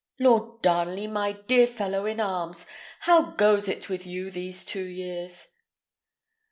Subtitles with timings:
[0.17, 2.65] Lord Darnley, my dear fellow in arms!
[3.01, 5.49] how goes it with you these two years?"